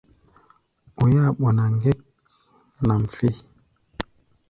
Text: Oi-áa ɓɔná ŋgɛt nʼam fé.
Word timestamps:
Oi-áa 1.01 1.29
ɓɔná 1.39 1.63
ŋgɛt 1.75 1.99
nʼam 2.85 3.03
fé. 3.15 3.27